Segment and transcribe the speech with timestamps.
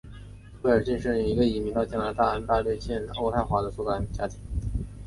[0.63, 4.39] 威尔逊生于一个移民到加拿大安大略省渥太华的苏格兰家庭。